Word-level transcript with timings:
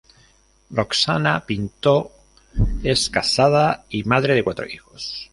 Roxana 0.71 1.41
Pinto 1.45 2.11
es 2.81 3.11
casada 3.11 3.85
y 3.87 4.03
madre 4.03 4.33
de 4.33 4.43
cuatro 4.43 4.65
hijos. 4.65 5.29